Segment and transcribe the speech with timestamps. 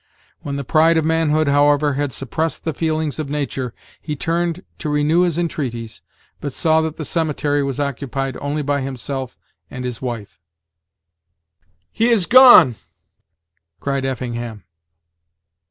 [0.39, 4.89] When the pride of manhood, however, had suppressed the feelings of nature, he turned to
[4.89, 6.01] renew his entreaties,
[6.39, 9.37] but saw that the cemetery was occupied only by himself
[9.69, 10.39] and his wife.
[11.91, 12.77] "He is gone!"
[13.79, 14.63] cried Effingham.